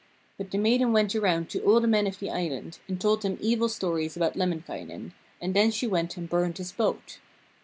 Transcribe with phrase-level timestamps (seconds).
[0.35, 3.37] But the maiden went around to all the men of the island, and told them
[3.39, 7.19] evil stories about Lemminkainen, and then she went and burned his boat.